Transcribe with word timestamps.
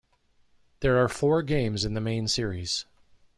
There 0.79 0.97
are 0.97 1.07
four 1.07 1.43
games 1.43 1.85
in 1.85 1.93
the 1.93 2.01
main 2.01 2.27
series. 2.27 2.87